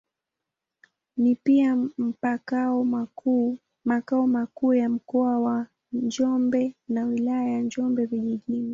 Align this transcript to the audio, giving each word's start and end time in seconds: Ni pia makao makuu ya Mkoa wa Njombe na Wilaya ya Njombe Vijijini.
Ni 1.17 1.35
pia 1.35 1.75
makao 2.91 4.27
makuu 4.27 4.73
ya 4.73 4.89
Mkoa 4.89 5.39
wa 5.39 5.67
Njombe 5.91 6.75
na 6.89 7.05
Wilaya 7.05 7.49
ya 7.49 7.61
Njombe 7.61 8.05
Vijijini. 8.05 8.69